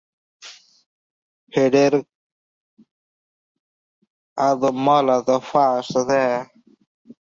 এর 1.83 1.93
উদ্ভব 4.37 4.75
মূলত 4.85 5.27
পাশ্চাত্যে। 5.49 6.23